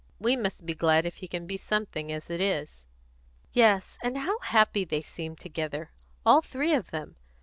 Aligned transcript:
"We 0.17 0.35
must 0.35 0.65
be 0.65 0.73
glad 0.73 1.05
if 1.05 1.17
he 1.17 1.27
can 1.27 1.45
be 1.45 1.57
something, 1.57 2.11
as 2.11 2.31
it 2.31 2.41
is." 2.41 2.87
"Yes, 3.53 3.99
and 4.01 4.17
how 4.17 4.39
happy 4.39 4.83
they 4.83 5.01
seem 5.01 5.35
together, 5.35 5.91
all 6.25 6.41
three 6.41 6.73
of 6.73 6.89
them! 6.89 7.17